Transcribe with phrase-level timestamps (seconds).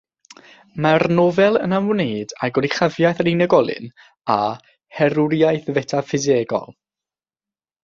[0.85, 3.93] Mae'r nofel yn ymwneud â goruchafiaeth yr unigolyn
[4.37, 4.39] a
[5.03, 6.69] “herwriaeth fetaffisegol”.